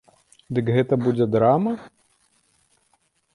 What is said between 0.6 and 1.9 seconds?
гэта будзе драма?